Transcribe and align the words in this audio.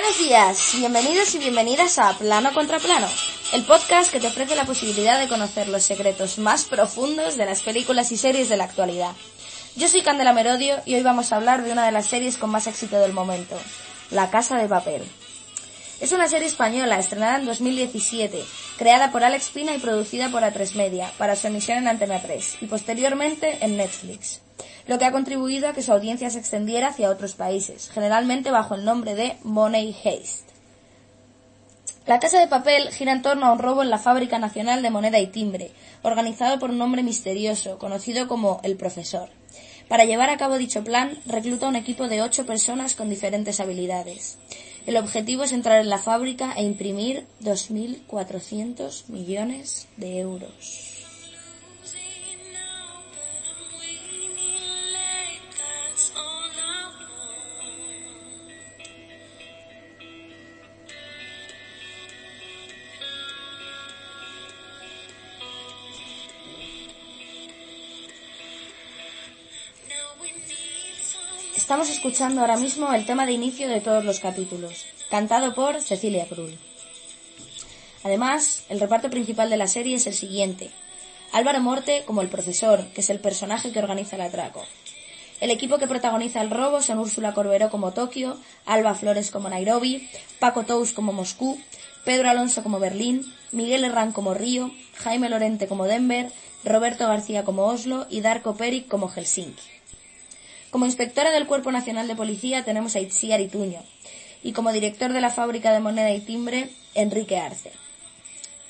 Buenos 0.00 0.18
días, 0.18 0.72
bienvenidos 0.78 1.34
y 1.34 1.38
bienvenidas 1.38 1.98
a 1.98 2.16
Plano 2.16 2.54
contra 2.54 2.78
Plano, 2.78 3.06
el 3.52 3.64
podcast 3.64 4.10
que 4.10 4.18
te 4.18 4.28
ofrece 4.28 4.56
la 4.56 4.64
posibilidad 4.64 5.20
de 5.20 5.28
conocer 5.28 5.68
los 5.68 5.82
secretos 5.82 6.38
más 6.38 6.64
profundos 6.64 7.36
de 7.36 7.44
las 7.44 7.62
películas 7.62 8.10
y 8.10 8.16
series 8.16 8.48
de 8.48 8.56
la 8.56 8.64
actualidad. 8.64 9.12
Yo 9.76 9.88
soy 9.88 10.00
Candela 10.00 10.32
Merodio 10.32 10.76
y 10.86 10.94
hoy 10.94 11.02
vamos 11.02 11.30
a 11.30 11.36
hablar 11.36 11.62
de 11.62 11.72
una 11.72 11.84
de 11.84 11.92
las 11.92 12.06
series 12.06 12.38
con 12.38 12.48
más 12.48 12.66
éxito 12.66 12.98
del 12.98 13.12
momento, 13.12 13.60
La 14.10 14.30
Casa 14.30 14.56
de 14.56 14.68
Papel. 14.68 15.02
Es 16.00 16.12
una 16.12 16.28
serie 16.28 16.48
española 16.48 16.98
estrenada 16.98 17.38
en 17.38 17.44
2017, 17.44 18.42
creada 18.78 19.12
por 19.12 19.22
Alex 19.22 19.50
Pina 19.50 19.74
y 19.74 19.80
producida 19.80 20.30
por 20.30 20.42
A3 20.42 20.76
Media 20.76 21.12
para 21.18 21.36
su 21.36 21.46
emisión 21.46 21.76
en 21.76 21.88
Antena 21.88 22.22
3 22.22 22.62
y 22.62 22.66
posteriormente 22.66 23.58
en 23.60 23.76
Netflix, 23.76 24.40
lo 24.90 24.98
que 24.98 25.04
ha 25.04 25.12
contribuido 25.12 25.68
a 25.68 25.72
que 25.72 25.82
su 25.82 25.92
audiencia 25.92 26.30
se 26.30 26.40
extendiera 26.40 26.88
hacia 26.88 27.10
otros 27.10 27.36
países, 27.36 27.90
generalmente 27.90 28.50
bajo 28.50 28.74
el 28.74 28.84
nombre 28.84 29.14
de 29.14 29.36
Money 29.44 29.94
Heist. 30.02 30.48
La 32.08 32.18
Casa 32.18 32.40
de 32.40 32.48
Papel 32.48 32.90
gira 32.90 33.12
en 33.12 33.22
torno 33.22 33.46
a 33.46 33.52
un 33.52 33.60
robo 33.60 33.84
en 33.84 33.90
la 33.90 34.00
Fábrica 34.00 34.40
Nacional 34.40 34.82
de 34.82 34.90
Moneda 34.90 35.20
y 35.20 35.28
Timbre, 35.28 35.70
organizado 36.02 36.58
por 36.58 36.70
un 36.70 36.82
hombre 36.82 37.04
misterioso, 37.04 37.78
conocido 37.78 38.26
como 38.26 38.60
el 38.64 38.76
Profesor. 38.76 39.28
Para 39.86 40.06
llevar 40.06 40.28
a 40.28 40.38
cabo 40.38 40.58
dicho 40.58 40.82
plan, 40.82 41.16
recluta 41.24 41.68
un 41.68 41.76
equipo 41.76 42.08
de 42.08 42.22
ocho 42.22 42.44
personas 42.44 42.96
con 42.96 43.08
diferentes 43.08 43.60
habilidades. 43.60 44.38
El 44.86 44.96
objetivo 44.96 45.44
es 45.44 45.52
entrar 45.52 45.80
en 45.80 45.88
la 45.88 45.98
fábrica 45.98 46.52
e 46.56 46.64
imprimir 46.64 47.26
2.400 47.44 49.08
millones 49.08 49.86
de 49.96 50.18
euros. 50.18 50.89
Estamos 71.70 71.88
escuchando 71.88 72.40
ahora 72.40 72.56
mismo 72.56 72.92
el 72.92 73.06
tema 73.06 73.26
de 73.26 73.30
inicio 73.30 73.68
de 73.68 73.80
todos 73.80 74.04
los 74.04 74.18
capítulos, 74.18 74.86
cantado 75.08 75.54
por 75.54 75.80
Cecilia 75.80 76.26
Krull. 76.26 76.58
Además, 78.02 78.64
el 78.68 78.80
reparto 78.80 79.08
principal 79.08 79.50
de 79.50 79.56
la 79.56 79.68
serie 79.68 79.94
es 79.94 80.08
el 80.08 80.14
siguiente. 80.14 80.72
Álvaro 81.30 81.60
Morte 81.60 82.02
como 82.06 82.22
el 82.22 82.28
profesor, 82.28 82.88
que 82.88 83.02
es 83.02 83.08
el 83.08 83.20
personaje 83.20 83.70
que 83.70 83.78
organiza 83.78 84.16
el 84.16 84.22
atraco. 84.22 84.64
El 85.40 85.52
equipo 85.52 85.78
que 85.78 85.86
protagoniza 85.86 86.42
el 86.42 86.50
robo 86.50 86.82
son 86.82 86.98
Úrsula 86.98 87.34
Corberó 87.34 87.70
como 87.70 87.92
Tokio, 87.92 88.36
Alba 88.66 88.96
Flores 88.96 89.30
como 89.30 89.48
Nairobi, 89.48 90.10
Paco 90.40 90.64
Tous 90.64 90.90
como 90.90 91.12
Moscú, 91.12 91.56
Pedro 92.04 92.30
Alonso 92.30 92.64
como 92.64 92.80
Berlín, 92.80 93.32
Miguel 93.52 93.84
Herrán 93.84 94.10
como 94.10 94.34
Río, 94.34 94.72
Jaime 94.96 95.28
Lorente 95.28 95.68
como 95.68 95.84
Denver, 95.84 96.32
Roberto 96.64 97.06
García 97.06 97.44
como 97.44 97.66
Oslo 97.66 98.08
y 98.10 98.22
Darko 98.22 98.56
Peric 98.56 98.88
como 98.88 99.08
Helsinki. 99.08 99.79
Como 100.70 100.86
inspectora 100.86 101.30
del 101.30 101.46
Cuerpo 101.46 101.72
Nacional 101.72 102.06
de 102.06 102.14
Policía 102.14 102.64
tenemos 102.64 102.94
a 102.94 103.00
Itziar 103.00 103.40
Ituño 103.40 103.82
y 104.42 104.52
como 104.52 104.72
director 104.72 105.12
de 105.12 105.20
la 105.20 105.30
fábrica 105.30 105.72
de 105.72 105.80
moneda 105.80 106.12
y 106.12 106.20
timbre 106.20 106.70
Enrique 106.94 107.38
Arce, 107.38 107.72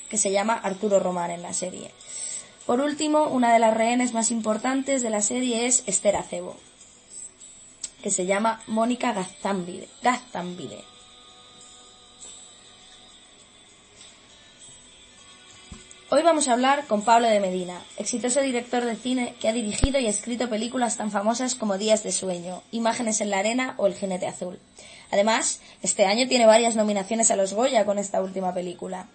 que 0.09 0.17
se 0.17 0.31
llama 0.31 0.53
Arturo 0.53 0.99
Román 0.99 1.31
en 1.31 1.43
la 1.43 1.53
serie. 1.53 1.91
Por 2.65 2.81
último, 2.81 3.25
una 3.25 3.53
de 3.53 3.59
las 3.59 3.75
rehenes 3.75 4.13
más 4.13 4.31
importantes 4.31 5.01
de 5.01 5.09
la 5.09 5.21
serie 5.21 5.65
es 5.67 5.83
Esther 5.85 6.15
Acebo, 6.15 6.55
que 8.01 8.09
se 8.09 8.25
llama 8.25 8.61
Mónica 8.67 9.13
Gaztambide. 9.13 9.87
Gaztambide. 10.01 10.90
Hoy 16.13 16.23
vamos 16.23 16.49
a 16.49 16.51
hablar 16.51 16.87
con 16.87 17.03
Pablo 17.03 17.29
de 17.29 17.39
Medina, 17.39 17.79
exitoso 17.95 18.41
director 18.41 18.83
de 18.83 18.97
cine 18.97 19.33
que 19.39 19.47
ha 19.47 19.53
dirigido 19.53 19.97
y 19.97 20.07
escrito 20.07 20.49
películas 20.49 20.97
tan 20.97 21.09
famosas 21.09 21.55
como 21.55 21.77
Días 21.77 22.03
de 22.03 22.11
Sueño, 22.11 22.63
Imágenes 22.71 23.21
en 23.21 23.29
la 23.29 23.39
Arena 23.39 23.75
o 23.77 23.87
El 23.87 23.93
Jinete 23.93 24.27
Azul. 24.27 24.59
Además, 25.09 25.61
este 25.81 26.05
año 26.05 26.27
tiene 26.27 26.45
varias 26.45 26.75
nominaciones 26.75 27.31
a 27.31 27.37
los 27.37 27.53
Goya 27.53 27.85
con 27.85 27.97
esta 27.97 28.21
última 28.21 28.53
película. 28.53 29.07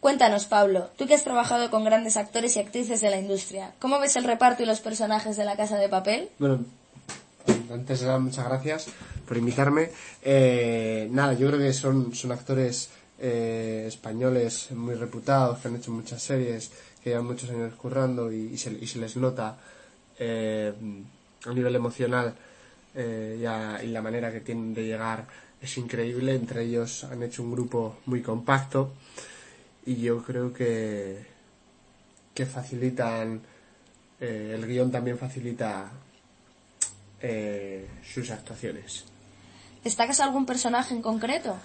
Cuéntanos, 0.00 0.46
Pablo, 0.46 0.88
tú 0.96 1.06
que 1.06 1.12
has 1.12 1.24
trabajado 1.24 1.70
con 1.70 1.84
grandes 1.84 2.16
actores 2.16 2.56
y 2.56 2.60
actrices 2.60 3.02
de 3.02 3.10
la 3.10 3.18
industria, 3.18 3.74
¿cómo 3.80 4.00
ves 4.00 4.16
el 4.16 4.24
reparto 4.24 4.62
y 4.62 4.66
los 4.66 4.80
personajes 4.80 5.36
de 5.36 5.44
La 5.44 5.58
Casa 5.58 5.76
de 5.76 5.90
Papel? 5.90 6.30
Bueno, 6.38 6.64
antes 7.70 8.00
de 8.00 8.06
nada, 8.06 8.18
muchas 8.18 8.46
gracias 8.46 8.86
por 9.28 9.36
invitarme. 9.36 9.90
Eh, 10.22 11.06
nada, 11.10 11.34
yo 11.34 11.48
creo 11.48 11.60
que 11.60 11.74
son, 11.74 12.14
son 12.14 12.32
actores 12.32 12.88
eh, 13.22 13.84
españoles 13.86 14.70
muy 14.72 14.94
reputados, 14.94 15.58
que 15.58 15.68
han 15.68 15.76
hecho 15.76 15.90
muchas 15.90 16.22
series, 16.22 16.70
que 17.04 17.10
llevan 17.10 17.26
muchos 17.26 17.50
años 17.50 17.74
currando 17.74 18.32
y, 18.32 18.56
se, 18.56 18.70
les 18.70 19.16
nota 19.16 19.58
eh, 20.18 20.72
a 21.44 21.52
nivel 21.52 21.74
emocional 21.76 22.34
eh, 22.94 23.36
y, 23.82 23.86
la 23.88 24.00
manera 24.00 24.32
que 24.32 24.40
tienen 24.40 24.72
de 24.72 24.86
llegar 24.86 25.26
es 25.60 25.76
increíble. 25.76 26.34
Entre 26.34 26.64
ellos 26.64 27.04
han 27.04 27.22
hecho 27.22 27.42
un 27.42 27.52
grupo 27.52 27.98
muy 28.06 28.22
compacto 28.22 28.94
y 29.84 29.96
yo 29.96 30.22
creo 30.22 30.50
que, 30.54 31.26
que 32.32 32.46
facilitan, 32.46 33.42
el 34.18 34.66
guion 34.66 34.90
también 34.90 35.18
facilita 35.18 35.90
sus 38.02 38.30
actuaciones. 38.30 39.04
¿Destacas 39.84 40.20
algún 40.20 40.46
personaje 40.46 40.94
en 40.94 41.02
concreto? 41.02 41.58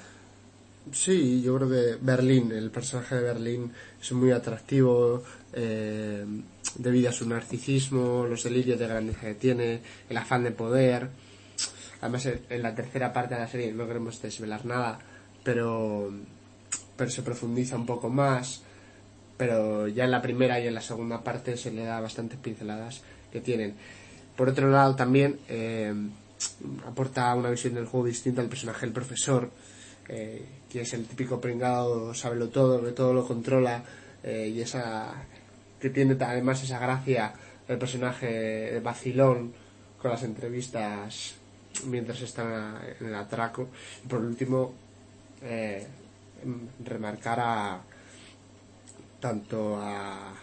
Sí, 0.91 1.41
yo 1.41 1.55
creo 1.57 1.69
que 1.69 1.97
Berlín, 1.99 2.51
el 2.51 2.69
personaje 2.69 3.15
de 3.15 3.21
Berlín 3.21 3.71
es 3.99 4.11
muy 4.11 4.31
atractivo 4.31 5.23
eh, 5.53 6.23
debido 6.77 7.09
a 7.09 7.13
su 7.13 7.27
narcisismo, 7.27 8.25
los 8.29 8.43
delirios 8.43 8.79
de 8.79 8.87
grandeza 8.87 9.21
que 9.21 9.33
tiene, 9.33 9.81
el 10.09 10.17
afán 10.17 10.43
de 10.43 10.51
poder. 10.51 11.09
Además, 12.01 12.27
en 12.27 12.61
la 12.61 12.75
tercera 12.75 13.11
parte 13.11 13.33
de 13.33 13.41
la 13.41 13.47
serie 13.47 13.71
no 13.71 13.87
queremos 13.87 14.21
desvelar 14.21 14.65
nada, 14.65 14.99
pero, 15.43 16.11
pero 16.95 17.09
se 17.09 17.23
profundiza 17.23 17.75
un 17.75 17.87
poco 17.87 18.09
más. 18.09 18.61
Pero 19.37 19.87
ya 19.87 20.05
en 20.05 20.11
la 20.11 20.21
primera 20.21 20.59
y 20.59 20.67
en 20.67 20.75
la 20.75 20.81
segunda 20.81 21.23
parte 21.23 21.57
se 21.57 21.71
le 21.71 21.83
da 21.83 21.99
bastantes 21.99 22.39
pinceladas 22.39 23.01
que 23.31 23.41
tienen. 23.41 23.75
Por 24.37 24.49
otro 24.49 24.69
lado, 24.69 24.95
también 24.95 25.39
eh, 25.49 25.93
aporta 26.87 27.33
una 27.33 27.49
visión 27.49 27.73
del 27.73 27.85
juego 27.85 28.05
distinta 28.05 28.41
al 28.41 28.49
personaje 28.49 28.85
del 28.85 28.93
profesor 28.93 29.49
eh, 30.07 30.45
que 30.69 30.81
es 30.81 30.93
el 30.93 31.05
típico 31.05 31.41
pringado, 31.41 32.13
lo 32.35 32.49
todo, 32.49 32.83
que 32.83 32.91
todo 32.91 33.13
lo 33.13 33.25
controla 33.27 33.83
eh, 34.23 34.51
y 34.53 34.61
esa 34.61 35.13
que 35.79 35.89
tiene 35.89 36.15
además 36.19 36.63
esa 36.63 36.79
gracia 36.79 37.33
el 37.67 37.77
personaje 37.77 38.27
de 38.27 38.79
vacilón 38.79 39.53
con 39.99 40.11
las 40.11 40.23
entrevistas 40.23 41.35
mientras 41.87 42.21
está 42.21 42.81
en 42.99 43.07
el 43.07 43.15
atraco. 43.15 43.69
Y 44.03 44.07
por 44.07 44.21
último, 44.21 44.73
eh, 45.41 45.85
remarcar 46.83 47.39
a 47.39 47.81
tanto 49.19 49.77
a, 49.77 50.33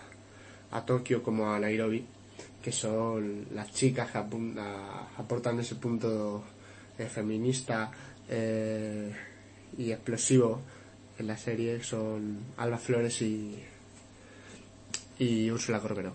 a 0.73 0.85
Tokio 0.85 1.23
como 1.23 1.53
a 1.53 1.59
Nairobi, 1.61 2.05
que 2.61 2.73
son 2.73 3.47
las 3.55 3.73
chicas 3.73 4.11
que 4.11 4.19
aportan 4.19 5.61
ese 5.61 5.77
punto 5.77 6.43
feminista 7.09 7.91
y 9.79 9.93
explosivo 9.93 10.61
en 11.19 11.27
la 11.27 11.37
serie 11.37 11.83
son 11.83 12.39
Alba 12.57 12.79
Flores 12.79 13.21
y, 13.23 13.63
y 15.19 15.51
Úrsula 15.51 15.81
Corberó. 15.81 16.13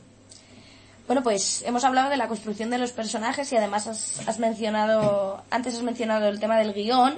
Bueno, 1.07 1.23
pues 1.23 1.63
hemos 1.65 1.85
hablado 1.85 2.09
de 2.09 2.17
la 2.17 2.27
construcción 2.27 2.69
de 2.69 2.77
los 2.77 2.91
personajes 2.91 3.51
y 3.53 3.55
además 3.55 3.87
has, 3.87 4.39
mencionado, 4.39 5.41
antes 5.49 5.75
has 5.75 5.83
mencionado 5.83 6.27
el 6.27 6.39
tema 6.39 6.57
del 6.57 6.73
guion 6.73 7.15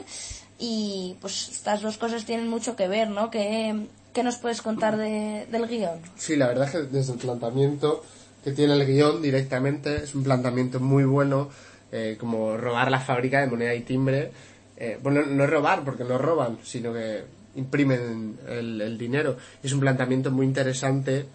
y 0.59 1.17
pues 1.21 1.49
estas 1.49 1.81
dos 1.81 1.97
cosas 1.97 2.23
tienen 2.25 2.47
mucho 2.47 2.75
que 2.75 2.87
ver, 2.87 3.09
¿no? 3.09 3.31
¿Qué, 3.31 3.87
qué 4.13 4.21
nos 4.21 4.37
puedes 4.37 4.61
contar 4.61 4.95
de, 4.95 5.47
del 5.51 5.67
guion? 5.67 5.99
Sí, 6.15 6.35
la 6.35 6.47
verdad 6.47 6.67
es 6.67 6.71
que 6.71 6.81
desde 6.83 7.13
el 7.13 7.19
planteamiento 7.19 8.05
que 8.43 8.51
tiene 8.51 8.73
el 8.73 8.85
guion 8.85 9.23
directamente 9.23 10.03
es 10.03 10.13
un 10.13 10.23
planteamiento 10.23 10.79
muy 10.79 11.05
bueno, 11.05 11.49
eh, 11.91 12.15
como 12.19 12.57
robar 12.57 12.91
la 12.91 12.99
fábrica 12.99 13.41
de 13.41 13.47
moneda 13.47 13.73
y 13.73 13.81
timbre 13.81 14.31
eh, 14.79 14.97
bueno, 15.03 15.25
no 15.25 15.43
es 15.43 15.49
robar, 15.49 15.83
porque 15.83 16.05
no 16.05 16.17
roban, 16.17 16.57
sino 16.63 16.93
que 16.93 17.25
imprimen 17.55 18.39
el, 18.47 18.97
dinero. 18.97 19.35
Es 19.61 19.73
un 19.73 19.81
planteamiento 19.81 20.31
muy 20.31 20.45
interesante 20.45 21.25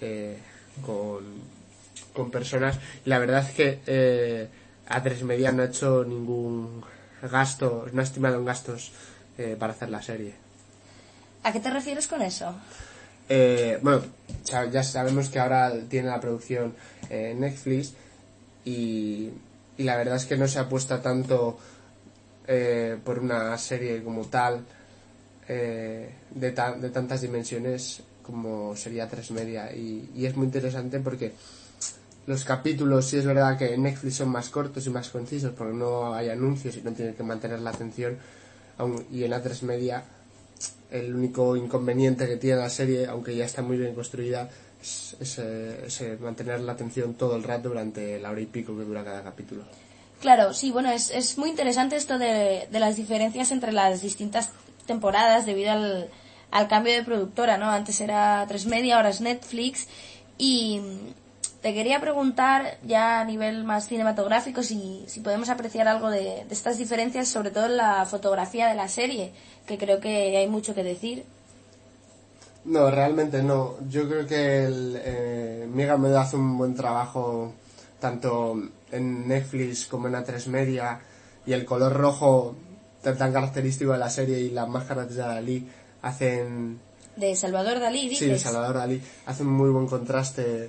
eh, 0.00 0.38
con, 0.86 2.30
personas. 2.30 2.78
La 3.04 3.18
verdad 3.18 3.44
es 3.48 3.54
que 3.54 3.80
eh, 3.86 4.48
A3 4.88 5.22
Media 5.24 5.50
no 5.50 5.62
ha 5.62 5.66
hecho 5.66 6.04
ningún 6.04 6.84
gasto, 7.20 7.86
no 7.92 8.00
ha 8.00 8.04
estimado 8.04 8.36
en 8.36 8.44
gastos 8.44 8.92
para 9.58 9.72
hacer 9.72 9.90
la 9.90 10.00
serie. 10.00 10.32
¿A 11.42 11.52
qué 11.52 11.58
te 11.58 11.70
refieres 11.70 12.06
con 12.06 12.22
eso? 12.22 12.54
bueno, 13.82 14.02
ya 14.44 14.82
sabemos 14.84 15.28
que 15.30 15.40
ahora 15.40 15.72
tiene 15.88 16.08
la 16.08 16.20
producción 16.20 16.74
Netflix 17.10 17.94
y, 18.64 19.30
y 19.76 19.82
la 19.82 19.96
verdad 19.96 20.16
es 20.16 20.26
que 20.26 20.36
no 20.36 20.46
se 20.46 20.60
apuesta 20.60 21.02
tanto 21.02 21.58
eh, 22.46 22.98
por 23.04 23.18
una 23.18 23.56
serie 23.58 24.02
como 24.02 24.26
tal 24.26 24.64
eh, 25.48 26.10
de, 26.30 26.50
de 26.50 26.90
tantas 26.90 27.20
dimensiones 27.20 28.02
como 28.22 28.74
sería 28.76 29.08
tres 29.08 29.30
media. 29.30 29.74
Y, 29.74 30.10
y, 30.14 30.26
es 30.26 30.36
muy 30.36 30.46
interesante 30.46 31.00
porque 31.00 31.32
los 32.26 32.44
capítulos 32.44 33.06
sí 33.06 33.18
es 33.18 33.26
verdad 33.26 33.58
que 33.58 33.74
en 33.74 33.82
Netflix 33.82 34.16
son 34.16 34.30
más 34.30 34.48
cortos 34.48 34.86
y 34.86 34.90
más 34.90 35.10
concisos 35.10 35.52
porque 35.52 35.74
no 35.74 36.14
hay 36.14 36.30
anuncios 36.30 36.76
y 36.76 36.82
no 36.82 36.92
tienen 36.92 37.14
que 37.14 37.22
mantener 37.22 37.60
la 37.60 37.70
atención 37.70 38.16
y 39.12 39.24
en 39.24 39.30
la 39.30 39.42
tres 39.42 39.62
media 39.62 40.02
el 40.90 41.14
único 41.14 41.56
inconveniente 41.56 42.26
que 42.26 42.36
tiene 42.36 42.60
la 42.60 42.70
serie 42.70 43.06
aunque 43.06 43.36
ya 43.36 43.44
está 43.44 43.62
muy 43.62 43.76
bien 43.76 43.94
construida 43.94 44.48
es, 44.80 45.38
eh, 45.38 46.18
mantener 46.20 46.60
la 46.60 46.72
atención 46.72 47.14
todo 47.14 47.36
el 47.36 47.42
rato 47.42 47.68
durante 47.68 48.18
la 48.18 48.30
hora 48.30 48.40
y 48.40 48.46
pico 48.46 48.76
que 48.76 48.84
dura 48.84 49.04
cada 49.04 49.22
capítulo 49.22 49.64
Claro, 50.20 50.54
sí, 50.54 50.70
bueno, 50.70 50.90
es, 50.90 51.10
es 51.10 51.36
muy 51.36 51.50
interesante 51.50 51.96
esto 51.96 52.18
de, 52.18 52.68
de 52.70 52.80
las 52.80 52.96
diferencias 52.96 53.50
entre 53.50 53.72
las 53.72 54.00
distintas 54.00 54.50
temporadas 54.86 55.46
debido 55.46 55.72
al, 55.72 56.08
al 56.50 56.68
cambio 56.68 56.92
de 56.92 57.02
productora, 57.02 57.58
¿no? 57.58 57.70
Antes 57.70 58.00
era 58.00 58.44
tres 58.46 58.66
media, 58.66 58.96
ahora 58.96 59.10
es 59.10 59.20
Netflix. 59.20 59.88
Y 60.38 60.80
te 61.62 61.74
quería 61.74 62.00
preguntar, 62.00 62.78
ya 62.84 63.20
a 63.20 63.24
nivel 63.24 63.64
más 63.64 63.88
cinematográfico, 63.88 64.62
si, 64.62 65.04
si 65.06 65.20
podemos 65.20 65.48
apreciar 65.48 65.88
algo 65.88 66.10
de, 66.10 66.44
estas 66.50 66.78
diferencias, 66.78 67.28
sobre 67.28 67.50
todo 67.50 67.66
en 67.66 67.76
la 67.76 68.06
fotografía 68.06 68.68
de 68.68 68.74
la 68.74 68.86
serie, 68.86 69.32
que 69.66 69.78
creo 69.78 69.98
que 69.98 70.36
hay 70.36 70.46
mucho 70.46 70.74
que 70.74 70.84
decir. 70.84 71.24
No, 72.64 72.90
realmente 72.90 73.42
no. 73.42 73.74
Yo 73.88 74.08
creo 74.08 74.26
que 74.26 74.64
el, 74.64 74.96
eh, 75.02 75.68
Mega 75.72 75.96
me 75.96 76.14
hace 76.16 76.36
un 76.36 76.56
buen 76.56 76.74
trabajo 76.74 77.52
tanto 78.04 78.60
en 78.92 79.26
Netflix 79.26 79.86
como 79.86 80.08
en 80.08 80.12
A3 80.12 80.48
Media 80.48 81.00
y 81.46 81.54
el 81.54 81.64
color 81.64 81.94
rojo 81.94 82.54
tan, 83.02 83.16
característico 83.32 83.92
de 83.92 83.98
la 83.98 84.10
serie 84.10 84.40
y 84.40 84.50
las 84.50 84.68
máscaras 84.68 85.08
de 85.08 85.16
Dalí 85.16 85.66
hacen... 86.02 86.80
De 87.16 87.34
Salvador 87.34 87.80
Dalí, 87.80 88.10
dices? 88.10 88.18
Sí, 88.18 88.26
de 88.26 88.38
Salvador 88.38 88.76
Dalí. 88.76 89.00
Hacen 89.24 89.46
muy 89.46 89.70
buen 89.70 89.86
contraste 89.86 90.68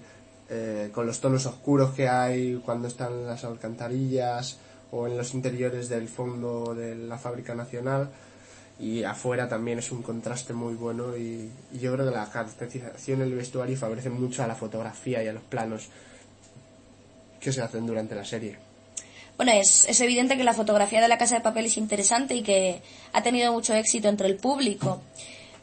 eh, 0.50 0.92
con 0.94 1.06
los 1.06 1.20
tonos 1.20 1.46
oscuros 1.46 1.94
que 1.94 2.08
hay 2.08 2.62
cuando 2.64 2.88
están 2.88 3.12
en 3.12 3.28
las 3.28 3.44
alcantarillas 3.44 4.58
o 4.92 5.06
en 5.06 5.18
los 5.18 5.34
interiores 5.34 5.90
del 5.90 6.08
fondo 6.08 6.74
de 6.74 6.96
la 6.96 7.18
fábrica 7.18 7.54
nacional 7.54 8.12
y 8.80 9.04
afuera 9.04 9.50
también 9.50 9.80
es 9.80 9.92
un 9.92 10.02
contraste 10.02 10.54
muy 10.54 10.76
bueno 10.76 11.18
y, 11.18 11.52
y 11.74 11.80
yo 11.80 11.92
creo 11.92 12.06
que 12.06 12.16
la 12.16 12.30
caracterización 12.30 13.20
del 13.20 13.36
vestuario 13.36 13.76
favorece 13.76 14.10
mucho 14.10 14.42
a 14.42 14.48
la 14.48 14.56
fotografía 14.56 15.22
y 15.22 15.28
a 15.28 15.34
los 15.34 15.44
planos 15.44 15.90
que 17.46 17.54
se 17.54 17.62
hacen 17.62 17.86
durante 17.86 18.16
la 18.16 18.26
serie. 18.26 18.58
Bueno, 19.38 19.52
es, 19.52 19.88
es 19.88 20.02
evidente 20.02 20.36
que 20.36 20.44
la 20.44 20.56
fotografía 20.56 21.00
de 21.00 21.08
la 21.08 21.20
Casa 21.20 21.36
de 21.36 21.42
Papel 21.42 21.68
es 21.68 21.78
interesante 21.78 22.34
y 22.34 22.42
que 22.42 22.82
ha 23.14 23.22
tenido 23.22 23.54
mucho 23.54 23.76
éxito 23.76 24.10
entre 24.10 24.28
el 24.28 24.38
público. 24.38 25.04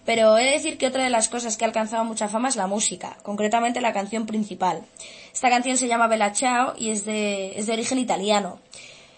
Pero 0.07 0.39
he 0.39 0.45
de 0.45 0.51
decir 0.53 0.79
que 0.79 0.87
otra 0.87 1.03
de 1.03 1.11
las 1.11 1.29
cosas 1.29 1.57
que 1.57 1.65
ha 1.65 1.67
alcanzado 1.67 2.05
mucha 2.05 2.29
fama 2.29 2.49
es 2.49 2.57
la 2.57 2.69
música, 2.69 3.17
concretamente 3.25 3.81
la 3.81 3.93
canción 3.93 4.27
principal. 4.27 4.83
Esta 5.35 5.51
canción 5.51 5.77
se 5.77 5.89
llama 5.89 6.07
Bella 6.07 6.33
Ciao 6.33 6.75
y 6.79 6.91
es 6.91 7.05
de, 7.05 7.59
es 7.59 7.67
de 7.67 7.73
origen 7.73 7.99
italiano. 7.99 8.61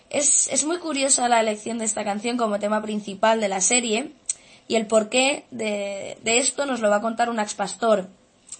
Es, 0.08 0.48
es 0.50 0.64
muy 0.64 0.78
curiosa 0.78 1.28
la 1.28 1.40
elección 1.40 1.76
de 1.76 1.84
esta 1.84 2.02
canción 2.02 2.38
como 2.38 2.58
tema 2.58 2.80
principal 2.80 3.40
de 3.42 3.48
la 3.48 3.60
serie 3.60 4.12
y 4.68 4.76
el 4.76 4.86
porqué 4.86 5.44
de, 5.50 6.16
de 6.22 6.38
esto 6.38 6.64
nos 6.64 6.80
lo 6.80 6.88
va 6.88 6.96
a 6.96 7.02
contar 7.02 7.28
un 7.28 7.40
ex 7.40 7.52
pastor 7.54 8.08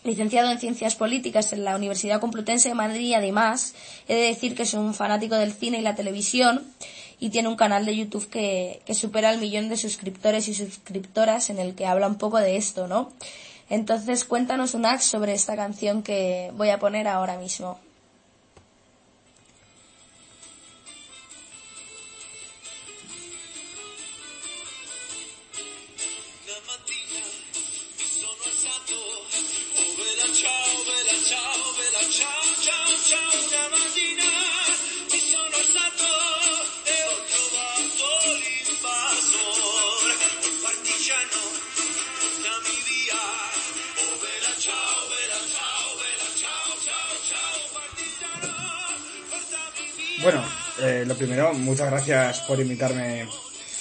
licenciado 0.04 0.50
en 0.50 0.58
Ciencias 0.58 0.94
Políticas 0.94 1.52
en 1.52 1.64
la 1.64 1.74
Universidad 1.74 2.20
Complutense 2.20 2.68
de 2.68 2.74
Madrid 2.74 3.14
además 3.14 3.74
he 4.06 4.14
de 4.14 4.26
decir 4.26 4.54
que 4.54 4.62
es 4.62 4.74
un 4.74 4.94
fanático 4.94 5.34
del 5.34 5.52
cine 5.52 5.78
y 5.78 5.82
la 5.82 5.94
televisión 5.94 6.62
y 7.18 7.30
tiene 7.30 7.48
un 7.48 7.56
canal 7.56 7.86
de 7.86 7.96
YouTube 7.96 8.28
que, 8.28 8.82
que 8.84 8.94
supera 8.94 9.32
el 9.32 9.40
millón 9.40 9.68
de 9.68 9.76
suscriptores 9.76 10.46
y 10.48 10.54
suscriptoras 10.54 11.48
en 11.48 11.58
el 11.58 11.74
que 11.74 11.86
habla 11.86 12.06
un 12.06 12.16
poco 12.16 12.38
de 12.38 12.56
esto, 12.56 12.86
¿no? 12.86 13.12
Entonces 13.70 14.24
cuéntanos 14.24 14.74
un 14.74 14.84
ax 14.84 15.04
sobre 15.04 15.32
esta 15.32 15.56
canción 15.56 16.02
que 16.02 16.50
voy 16.54 16.68
a 16.68 16.78
poner 16.78 17.08
ahora 17.08 17.38
mismo. 17.38 17.78
Bueno, 50.24 50.42
eh, 50.80 51.04
lo 51.06 51.14
primero, 51.16 51.52
muchas 51.52 51.90
gracias 51.90 52.40
por 52.40 52.58
invitarme 52.58 53.28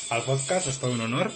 al 0.09 0.23
podcast, 0.23 0.67
es 0.67 0.77
todo 0.77 0.91
un 0.91 0.99
honor. 0.99 1.31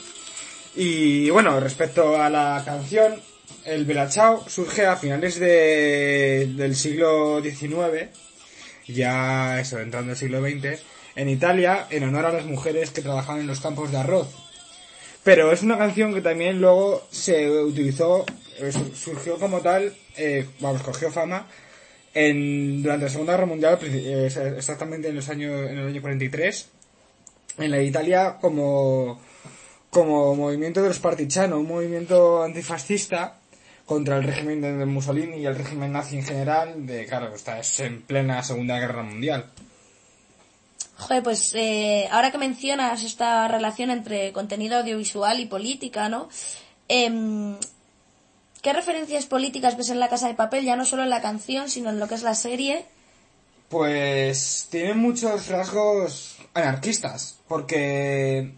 Y 0.75 1.30
bueno, 1.30 1.59
respecto 1.62 2.21
a 2.21 2.30
la 2.30 2.62
canción, 2.65 3.15
el 3.63 3.86
Belachao 3.86 4.44
surge 4.50 4.86
a 4.86 4.98
finales 4.98 5.39
de, 5.39 6.51
del 6.56 6.75
siglo 6.75 7.42
XIX, 7.42 8.09
ya 8.88 9.59
eso, 9.62 9.80
entrando 9.80 10.12
el 10.12 10.18
siglo 10.18 10.42
XX, 10.42 10.81
en 11.15 11.30
Italia, 11.30 11.88
en 11.89 12.04
honor 12.04 12.25
a 12.25 12.33
las 12.33 12.45
mujeres 12.45 12.92
que 12.92 13.01
trabajaban 13.01 13.39
en 13.39 13.48
los 13.48 13.62
campos 13.62 13.92
de 13.92 14.00
arroz. 14.00 14.27
Pero 15.24 15.54
es 15.54 15.62
una 15.62 15.77
canción 15.77 16.13
que 16.13 16.21
también 16.21 16.59
luego 16.59 17.07
se 17.12 17.50
utilizó, 17.50 18.25
eh, 18.59 18.74
surgió 18.94 19.38
como 19.38 19.62
tal, 19.62 19.95
eh, 20.18 20.45
vamos, 20.59 20.81
cogió 20.81 21.12
fama 21.12 21.48
en, 22.17 22.81
durante 22.81 23.05
la 23.05 23.11
Segunda 23.11 23.33
Guerra 23.33 23.45
Mundial, 23.45 23.77
eh, 23.83 24.29
exactamente 24.57 25.09
en 25.09 25.15
los 25.15 25.29
años, 25.29 25.69
en 25.69 25.77
el 25.77 25.87
año 25.87 26.01
43, 26.01 26.69
en 27.59 27.71
la 27.71 27.81
Italia 27.81 28.37
como, 28.41 29.21
como 29.91 30.35
movimiento 30.35 30.81
de 30.81 30.87
los 30.87 30.99
partisanos, 30.99 31.59
un 31.59 31.68
movimiento 31.68 32.42
antifascista 32.42 33.37
contra 33.85 34.18
el 34.18 34.23
régimen 34.23 34.61
de 34.61 34.85
Mussolini 34.85 35.37
y 35.37 35.45
el 35.45 35.56
régimen 35.56 35.92
nazi 35.92 36.18
en 36.18 36.25
general, 36.25 36.87
de 36.87 37.06
claro, 37.06 37.35
está 37.35 37.59
es 37.59 37.80
en 37.81 38.01
plena 38.01 38.42
Segunda 38.42 38.80
Guerra 38.80 39.03
Mundial. 39.03 39.45
Joder, 40.97 41.21
pues 41.21 41.53
eh, 41.53 42.07
ahora 42.11 42.31
que 42.31 42.39
mencionas 42.39 43.03
esta 43.03 43.47
relación 43.47 43.92
entre 43.92 44.33
contenido 44.33 44.80
audiovisual 44.80 45.39
y 45.39 45.45
política, 45.45 46.09
¿no? 46.09 46.30
Eh, 46.89 47.56
¿Qué 48.68 48.74
referencias 48.74 49.28
políticas 49.28 49.78
ves 49.78 49.92
en 49.92 50.02
La 50.02 50.09
Casa 50.09 50.28
de 50.28 50.33
Papel, 50.33 50.66
ya 50.66 50.76
no 50.76 50.83
solo 50.83 51.04
en 51.04 51.09
la 51.09 51.21
canción, 51.21 51.69
sino 51.69 51.90
en 51.90 52.00
lo 52.00 52.09
que 52.09 52.16
es 52.16 52.21
la 52.21 52.36
serie? 52.36 52.83
Pues 53.69 54.68
tiene 54.69 54.94
muchos 54.94 55.47
rasgos 55.47 56.36
anarquistas, 56.54 57.40
porque 57.47 58.52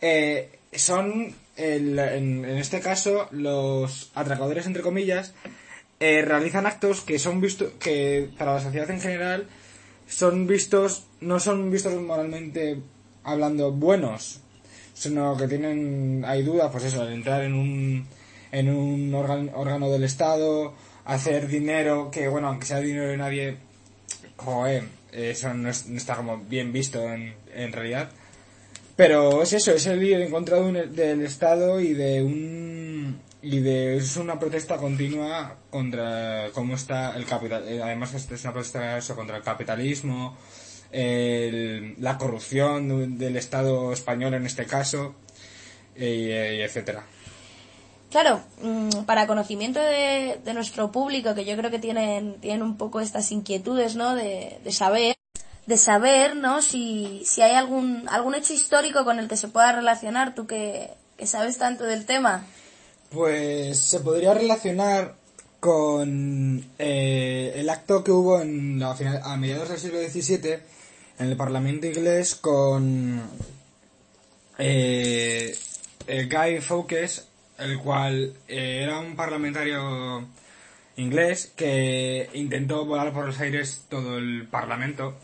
eh, 0.00 0.58
son, 0.72 1.34
en, 1.56 2.44
este 2.44 2.78
caso, 2.78 3.26
los 3.32 4.12
atracadores, 4.14 4.66
entre 4.66 4.84
comillas, 4.84 5.34
eh, 5.98 6.22
realizan 6.22 6.66
actos 6.66 7.00
que 7.00 7.18
son 7.18 7.40
vistos, 7.40 7.72
que 7.80 8.30
para 8.38 8.54
la 8.54 8.60
sociedad 8.60 8.88
en 8.88 9.00
general 9.00 9.48
son 10.06 10.46
vistos, 10.46 11.06
no 11.20 11.40
son 11.40 11.72
vistos 11.72 12.00
moralmente 12.00 12.78
hablando 13.24 13.72
buenos, 13.72 14.42
sino 14.94 15.36
que 15.36 15.48
tienen, 15.48 16.24
hay 16.24 16.44
dudas, 16.44 16.70
pues 16.70 16.84
eso, 16.84 17.02
al 17.02 17.12
entrar 17.12 17.42
en 17.42 17.54
un 17.54 18.06
en 18.54 18.70
un 18.70 19.12
órgano, 19.12 19.90
del 19.90 20.04
Estado, 20.04 20.74
hacer 21.04 21.48
dinero, 21.48 22.10
que 22.12 22.28
bueno, 22.28 22.48
aunque 22.48 22.66
sea 22.66 22.78
dinero 22.78 23.08
de 23.08 23.16
nadie, 23.16 23.56
joder, 24.36 24.84
eso 25.10 25.52
no, 25.54 25.68
está 25.68 26.14
como 26.14 26.38
bien 26.38 26.72
visto 26.72 27.02
en, 27.02 27.72
realidad. 27.72 28.10
Pero 28.94 29.42
es 29.42 29.52
eso, 29.54 29.72
es 29.72 29.86
el 29.86 30.00
ir 30.04 30.20
en 30.20 30.30
contra 30.30 30.60
del 30.60 31.22
Estado 31.22 31.80
y 31.80 31.94
de 31.94 32.22
un 32.22 33.20
y 33.42 33.58
de 33.58 33.96
es 33.96 34.16
una 34.16 34.38
protesta 34.38 34.76
continua 34.76 35.56
contra 35.68 36.48
cómo 36.54 36.76
está 36.76 37.14
el 37.14 37.26
capital 37.26 37.68
eh, 37.68 37.82
además 37.82 38.14
es 38.14 38.42
una 38.42 38.54
protesta 38.54 38.96
eso, 38.96 39.14
contra 39.14 39.36
el 39.36 39.42
capitalismo 39.42 40.38
la 40.90 42.16
corrupción 42.16 43.18
del 43.18 43.36
Estado 43.36 43.92
español 43.92 44.32
en 44.32 44.46
este 44.46 44.64
caso 44.64 45.14
y, 45.94 46.04
y 46.04 46.62
etcétera 46.62 47.04
Claro, 48.14 48.40
mm, 48.62 49.06
para 49.06 49.26
conocimiento 49.26 49.80
de, 49.80 50.38
nuestro 50.54 50.92
público, 50.92 51.34
que 51.34 51.44
yo 51.44 51.56
creo 51.56 51.72
que 51.72 51.80
tienen, 51.80 52.40
tienen 52.40 52.62
un 52.62 52.76
poco 52.76 53.00
estas 53.00 53.32
inquietudes, 53.32 53.96
¿no? 53.96 54.14
De, 54.14 54.60
saber, 54.70 55.16
de 55.66 55.76
saber, 55.76 56.36
¿no? 56.36 56.62
Si, 56.62 57.24
si 57.26 57.42
hay 57.42 57.56
algún, 57.56 58.08
algún 58.08 58.36
hecho 58.36 58.52
histórico 58.52 59.04
con 59.04 59.18
el 59.18 59.26
que 59.26 59.36
se 59.36 59.48
pueda 59.48 59.72
relacionar, 59.72 60.36
tú 60.36 60.46
que, 60.46 60.92
sabes 61.24 61.58
tanto 61.58 61.82
del 61.82 62.06
tema. 62.06 62.46
Pues 63.10 63.80
se 63.80 63.98
podría 63.98 64.32
relacionar 64.32 65.16
con 65.58 66.64
eh, 66.78 67.52
el 67.56 67.68
acto 67.68 68.04
que 68.04 68.12
hubo 68.12 68.40
en 68.40 68.78
la, 68.78 68.92
a 69.24 69.36
mediados 69.36 69.70
del 69.70 69.78
siglo 69.80 69.98
XVII 69.98 70.60
en 71.18 71.26
el 71.26 71.36
Parlamento 71.36 71.88
inglés 71.88 72.36
con 72.36 73.24
eh, 74.58 75.58
eh, 76.06 76.28
Guy 76.30 76.60
Fawkes, 76.60 77.33
el 77.58 77.78
cual 77.78 78.34
eh, 78.48 78.80
era 78.82 78.98
un 78.98 79.16
parlamentario 79.16 80.26
inglés 80.96 81.52
que 81.56 82.28
intentó 82.34 82.84
volar 82.84 83.12
por 83.12 83.26
los 83.26 83.40
aires 83.40 83.86
todo 83.88 84.18
el 84.18 84.46
parlamento, 84.48 85.18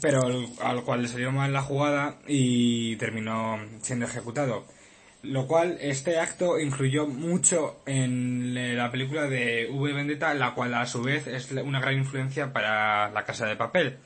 pero 0.00 0.22
al, 0.22 0.48
al 0.60 0.84
cual 0.84 1.02
le 1.02 1.08
salió 1.08 1.32
mal 1.32 1.52
la 1.52 1.62
jugada 1.62 2.18
y 2.26 2.96
terminó 2.96 3.58
siendo 3.82 4.06
ejecutado. 4.06 4.64
Lo 5.24 5.46
cual, 5.46 5.78
este 5.80 6.18
acto 6.18 6.60
influyó 6.60 7.06
mucho 7.06 7.80
en 7.86 8.76
la 8.76 8.90
película 8.90 9.26
de 9.26 9.70
V 9.72 9.92
Vendetta, 9.94 10.34
la 10.34 10.52
cual 10.54 10.74
a 10.74 10.84
su 10.84 11.02
vez 11.02 11.26
es 11.26 11.50
una 11.50 11.80
gran 11.80 11.96
influencia 11.96 12.52
para 12.52 13.10
La 13.10 13.24
Casa 13.24 13.46
de 13.46 13.56
Papel. 13.56 13.96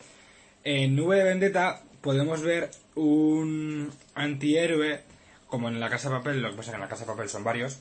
En 0.63 0.99
V 0.99 1.25
Vendetta 1.25 1.83
podemos 2.01 2.41
ver 2.43 2.71
un 2.95 3.91
antihéroe, 4.15 5.01
como 5.49 5.69
en 5.69 5.81
La 5.81 5.91
Casa 5.91 6.09
de 6.11 6.17
Papel, 6.17 6.43
lo 6.43 6.51
que 6.51 6.57
pasa 6.57 6.71
es 6.71 6.73
que 6.73 6.77
en 6.77 6.83
La 6.83 6.89
Casa 6.89 7.05
de 7.05 7.13
Papel 7.13 7.29
son 7.29 7.45
varios, 7.45 7.81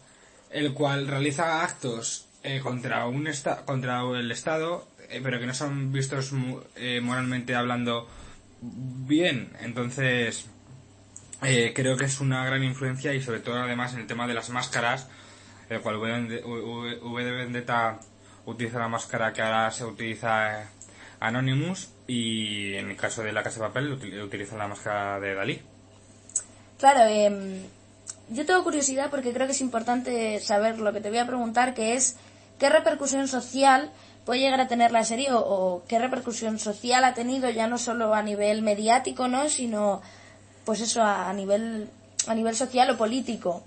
el 0.49 0.73
cual 0.73 1.07
realiza 1.07 1.63
actos 1.63 2.27
eh, 2.43 2.61
contra, 2.61 3.05
un 3.07 3.27
esta 3.27 3.65
contra 3.65 4.01
el 4.01 4.31
Estado, 4.31 4.87
eh, 5.09 5.19
pero 5.21 5.39
que 5.39 5.45
no 5.45 5.53
son 5.53 5.91
vistos 5.91 6.31
eh, 6.75 7.01
moralmente 7.01 7.55
hablando 7.55 8.07
bien. 8.61 9.51
Entonces, 9.59 10.47
eh, 11.43 11.73
creo 11.75 11.97
que 11.97 12.05
es 12.05 12.19
una 12.21 12.45
gran 12.45 12.63
influencia 12.63 13.13
y 13.13 13.21
sobre 13.21 13.41
todo 13.41 13.61
además 13.61 13.93
en 13.93 13.99
el 13.99 14.07
tema 14.07 14.27
de 14.27 14.33
las 14.33 14.49
máscaras, 14.49 15.09
el 15.69 15.81
cual 15.81 15.97
V 15.97 17.23
de 17.23 17.31
Vendetta 17.31 17.99
utiliza 18.45 18.79
la 18.79 18.87
máscara 18.87 19.33
que 19.33 19.41
ahora 19.41 19.69
se 19.71 19.83
utiliza 19.83 20.61
eh, 20.61 20.65
Anonymous 21.19 21.89
y 22.07 22.75
en 22.75 22.91
el 22.91 22.95
caso 22.95 23.21
de 23.23 23.33
la 23.33 23.43
Casa 23.43 23.59
de 23.59 23.67
Papel 23.67 23.99
util- 23.99 24.23
utiliza 24.23 24.55
la 24.55 24.69
máscara 24.69 25.19
de 25.19 25.35
Dalí. 25.35 25.61
Claro, 26.79 27.01
em, 27.09 27.63
yo 28.29 28.45
tengo 28.45 28.63
curiosidad 28.63 29.09
porque 29.09 29.33
creo 29.33 29.47
que 29.47 29.53
es 29.53 29.61
importante 29.61 30.39
saber 30.39 30.79
lo 30.79 30.93
que 30.93 31.01
te 31.01 31.09
voy 31.09 31.19
a 31.19 31.27
preguntar, 31.27 31.73
que 31.73 31.93
es 31.93 32.15
qué 32.59 32.69
repercusión 32.69 33.27
social 33.27 33.91
puede 34.25 34.41
llegar 34.41 34.59
a 34.59 34.67
tener 34.67 34.91
la 34.91 35.03
serie 35.03 35.29
o, 35.31 35.83
qué 35.87 35.99
repercusión 35.99 36.59
social 36.59 37.03
ha 37.05 37.13
tenido 37.13 37.49
ya 37.49 37.67
no 37.67 37.77
solo 37.77 38.13
a 38.13 38.21
nivel 38.21 38.61
mediático, 38.61 39.27
¿no? 39.27 39.47
Sino, 39.49 40.01
pues 40.65 40.81
eso, 40.81 41.01
a, 41.01 41.29
a 41.29 41.33
nivel 41.33 41.89
a 42.27 42.35
nivel 42.35 42.55
social 42.55 42.89
o 42.89 42.97
político. 42.97 43.63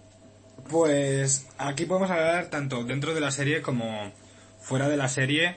Pues 0.69 1.47
aquí 1.59 1.87
podemos 1.87 2.11
hablar 2.11 2.47
tanto 2.51 2.85
dentro 2.85 3.15
de 3.15 3.21
la 3.21 3.31
serie 3.31 3.63
como 3.63 4.13
fuera 4.61 4.89
de 4.89 4.97
la 4.97 5.09
serie. 5.09 5.57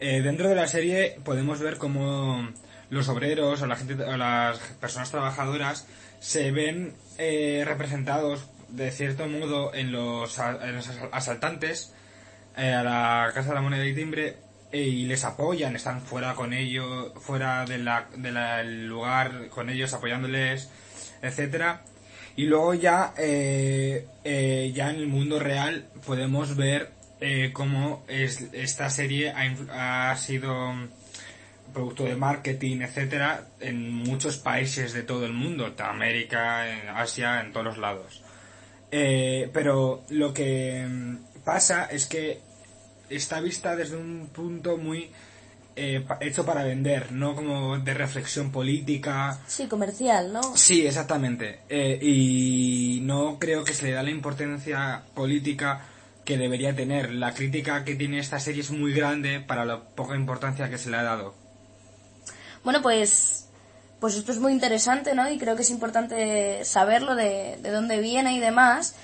Eh, 0.00 0.20
dentro 0.20 0.48
de 0.48 0.56
la 0.56 0.66
serie 0.66 1.16
podemos 1.24 1.60
ver 1.60 1.78
cómo 1.78 2.48
los 2.90 3.08
obreros 3.08 3.62
o, 3.62 3.66
la 3.66 3.76
gente, 3.76 4.02
o 4.02 4.16
las 4.16 4.58
personas 4.80 5.10
trabajadoras 5.10 5.86
se 6.22 6.52
ven 6.52 6.94
eh, 7.18 7.64
representados 7.66 8.48
de 8.68 8.90
cierto 8.92 9.26
modo 9.26 9.74
en 9.74 9.90
los, 9.92 10.38
en 10.38 10.76
los 10.76 10.88
asaltantes 11.10 11.92
eh, 12.56 12.72
a 12.72 12.82
la 12.84 13.30
Casa 13.34 13.48
de 13.50 13.54
la 13.56 13.60
Moneda 13.60 13.84
y 13.84 13.94
Timbre 13.94 14.36
eh, 14.70 14.80
y 14.82 15.04
les 15.06 15.24
apoyan, 15.24 15.74
están 15.76 16.00
fuera 16.00 16.34
con 16.34 16.52
ellos, 16.52 17.12
fuera 17.20 17.64
de 17.66 17.78
la, 17.78 18.06
de 18.16 18.30
la- 18.32 18.58
del 18.58 18.86
lugar 18.86 19.48
con 19.48 19.68
ellos 19.68 19.92
apoyándoles, 19.92 20.70
etcétera. 21.22 21.82
Y 22.36 22.44
luego 22.46 22.72
ya, 22.72 23.12
eh, 23.18 24.06
eh, 24.24 24.72
ya 24.74 24.90
en 24.90 24.96
el 24.96 25.08
mundo 25.08 25.38
real 25.38 25.88
podemos 26.06 26.56
ver 26.56 26.92
eh, 27.20 27.50
cómo 27.52 28.04
es, 28.08 28.46
esta 28.52 28.88
serie 28.88 29.32
ha, 29.70 30.10
ha 30.12 30.16
sido 30.16 30.72
producto 31.72 32.04
de 32.04 32.16
marketing, 32.16 32.82
etcétera, 32.82 33.48
en 33.60 33.90
muchos 33.90 34.38
países 34.38 34.92
de 34.92 35.02
todo 35.02 35.26
el 35.26 35.32
mundo, 35.32 35.66
en 35.66 35.84
América, 35.84 36.68
en 36.68 36.88
Asia, 36.88 37.40
en 37.40 37.52
todos 37.52 37.66
los 37.66 37.78
lados. 37.78 38.22
Eh, 38.90 39.50
pero 39.52 40.04
lo 40.10 40.34
que 40.34 40.86
mm, 40.86 41.44
pasa 41.44 41.86
es 41.86 42.06
que 42.06 42.40
está 43.08 43.40
vista 43.40 43.74
desde 43.74 43.96
un 43.96 44.28
punto 44.32 44.76
muy 44.76 45.10
eh, 45.74 46.04
hecho 46.20 46.44
para 46.44 46.64
vender, 46.64 47.12
no 47.12 47.34
como 47.34 47.78
de 47.78 47.94
reflexión 47.94 48.52
política. 48.52 49.40
Sí, 49.46 49.66
comercial, 49.68 50.32
¿no? 50.32 50.42
Sí, 50.56 50.86
exactamente. 50.86 51.60
Eh, 51.70 51.98
y 52.02 53.00
no 53.02 53.38
creo 53.38 53.64
que 53.64 53.72
se 53.72 53.86
le 53.86 53.92
da 53.92 54.02
la 54.02 54.10
importancia 54.10 55.02
política 55.14 55.86
que 56.24 56.36
debería 56.36 56.76
tener. 56.76 57.14
La 57.14 57.32
crítica 57.32 57.84
que 57.84 57.94
tiene 57.94 58.18
esta 58.18 58.38
serie 58.38 58.60
es 58.60 58.70
muy 58.70 58.92
grande 58.92 59.40
para 59.40 59.64
la 59.64 59.80
poca 59.80 60.14
importancia 60.14 60.68
que 60.68 60.78
se 60.78 60.90
le 60.90 60.98
ha 60.98 61.02
dado. 61.02 61.34
Bueno, 62.64 62.82
pues, 62.82 63.46
pues 64.00 64.16
esto 64.16 64.32
es 64.32 64.38
muy 64.38 64.52
interesante, 64.52 65.14
¿no? 65.14 65.30
Y 65.30 65.38
creo 65.38 65.56
que 65.56 65.62
es 65.62 65.70
importante 65.70 66.64
saberlo 66.64 67.14
de, 67.14 67.58
de 67.60 67.70
dónde 67.70 68.00
viene 68.00 68.34
y 68.34 68.40
demás. 68.40 68.94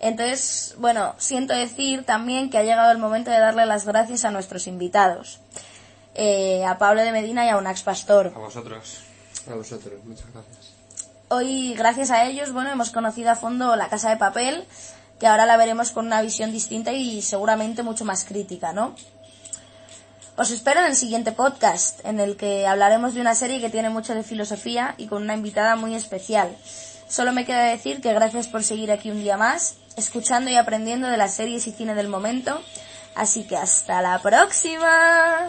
Entonces, 0.00 0.74
bueno, 0.78 1.14
siento 1.18 1.54
decir 1.54 2.04
también 2.04 2.48
que 2.50 2.58
ha 2.58 2.62
llegado 2.62 2.90
el 2.90 2.98
momento 2.98 3.30
de 3.30 3.38
darle 3.38 3.66
las 3.66 3.84
gracias 3.84 4.24
a 4.24 4.30
nuestros 4.30 4.66
invitados. 4.66 5.40
Eh, 6.14 6.64
a 6.64 6.78
Pablo 6.78 7.02
de 7.02 7.12
Medina 7.12 7.44
y 7.46 7.50
a 7.50 7.56
Unax 7.56 7.82
Pastor. 7.82 8.32
A 8.34 8.38
vosotros. 8.38 8.98
A 9.50 9.54
vosotros, 9.54 10.04
muchas 10.04 10.26
gracias. 10.32 10.72
Hoy, 11.28 11.74
gracias 11.74 12.10
a 12.10 12.24
ellos, 12.24 12.52
bueno, 12.52 12.70
hemos 12.70 12.90
conocido 12.90 13.30
a 13.30 13.36
fondo 13.36 13.76
la 13.76 13.88
Casa 13.88 14.10
de 14.10 14.16
Papel, 14.16 14.66
que 15.20 15.26
ahora 15.26 15.46
la 15.46 15.56
veremos 15.56 15.92
con 15.92 16.06
una 16.06 16.20
visión 16.22 16.50
distinta 16.50 16.92
y 16.92 17.22
seguramente 17.22 17.82
mucho 17.82 18.04
más 18.04 18.24
crítica, 18.24 18.72
¿no? 18.72 18.96
Os 20.40 20.50
espero 20.50 20.80
en 20.80 20.86
el 20.86 20.96
siguiente 20.96 21.32
podcast, 21.32 22.02
en 22.02 22.18
el 22.18 22.38
que 22.38 22.66
hablaremos 22.66 23.12
de 23.12 23.20
una 23.20 23.34
serie 23.34 23.60
que 23.60 23.68
tiene 23.68 23.90
mucho 23.90 24.14
de 24.14 24.22
filosofía 24.22 24.94
y 24.96 25.06
con 25.06 25.22
una 25.22 25.34
invitada 25.34 25.76
muy 25.76 25.94
especial. 25.94 26.56
Solo 27.08 27.34
me 27.34 27.44
queda 27.44 27.64
decir 27.64 28.00
que 28.00 28.14
gracias 28.14 28.48
por 28.48 28.64
seguir 28.64 28.90
aquí 28.90 29.10
un 29.10 29.20
día 29.20 29.36
más, 29.36 29.74
escuchando 29.98 30.50
y 30.50 30.56
aprendiendo 30.56 31.08
de 31.08 31.18
las 31.18 31.34
series 31.34 31.66
y 31.66 31.72
cine 31.72 31.94
del 31.94 32.08
momento. 32.08 32.58
Así 33.14 33.44
que 33.44 33.58
hasta 33.58 34.00
la 34.00 34.18
próxima. 34.22 35.46